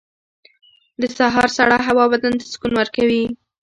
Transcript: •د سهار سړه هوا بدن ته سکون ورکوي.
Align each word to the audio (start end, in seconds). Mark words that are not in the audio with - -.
•د 1.01 1.03
سهار 1.17 1.47
سړه 1.57 1.77
هوا 1.87 2.05
بدن 2.13 2.33
ته 2.39 2.45
سکون 2.51 2.71
ورکوي. 2.77 3.23